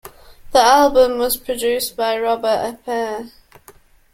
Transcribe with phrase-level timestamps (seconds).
[0.51, 3.29] The album was produced by Robert Appere.